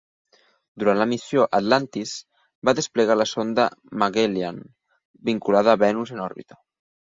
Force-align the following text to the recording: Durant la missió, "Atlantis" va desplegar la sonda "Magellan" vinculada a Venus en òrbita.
Durant 0.83 1.01
la 1.01 1.05
missió, 1.09 1.43
"Atlantis" 1.57 2.13
va 2.69 2.73
desplegar 2.79 3.19
la 3.21 3.27
sonda 3.33 3.67
"Magellan" 4.05 4.59
vinculada 5.31 5.77
a 5.77 5.83
Venus 5.85 6.15
en 6.17 6.25
òrbita. 6.31 6.61